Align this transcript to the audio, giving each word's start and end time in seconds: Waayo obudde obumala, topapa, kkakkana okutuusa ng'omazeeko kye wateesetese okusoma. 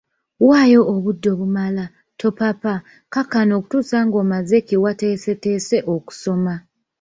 Waayo 0.47 0.81
obudde 0.93 1.27
obumala, 1.33 1.85
topapa, 2.19 2.73
kkakkana 2.83 3.51
okutuusa 3.59 3.97
ng'omazeeko 4.05 4.67
kye 4.67 4.77
wateesetese 4.83 5.77
okusoma. 5.93 6.53